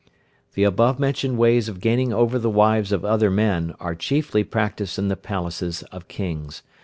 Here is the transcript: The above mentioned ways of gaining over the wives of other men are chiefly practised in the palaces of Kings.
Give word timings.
The 0.55 0.63
above 0.63 0.97
mentioned 0.97 1.37
ways 1.37 1.69
of 1.69 1.79
gaining 1.79 2.11
over 2.11 2.39
the 2.39 2.49
wives 2.49 2.91
of 2.91 3.05
other 3.05 3.29
men 3.29 3.75
are 3.79 3.93
chiefly 3.93 4.43
practised 4.43 4.97
in 4.97 5.09
the 5.09 5.15
palaces 5.15 5.83
of 5.91 6.07
Kings. 6.07 6.63